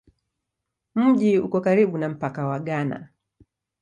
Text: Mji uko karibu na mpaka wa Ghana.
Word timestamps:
Mji 0.95 1.39
uko 1.39 1.61
karibu 1.61 1.97
na 1.97 2.09
mpaka 2.09 2.45
wa 2.47 2.59
Ghana. 2.59 3.09